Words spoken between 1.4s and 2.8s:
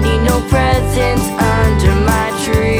under my tree.